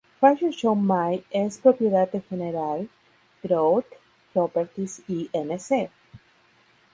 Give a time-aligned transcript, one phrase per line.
[0.19, 2.89] Fashion Show Mall es propiedad de General
[3.43, 3.85] Growth
[4.33, 5.91] Properties Inc.